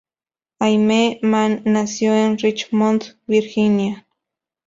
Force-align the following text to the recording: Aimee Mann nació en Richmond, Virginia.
Aimee 0.61 1.19
Mann 1.29 1.61
nació 1.63 2.15
en 2.15 2.35
Richmond, 2.39 3.03
Virginia. 3.27 4.07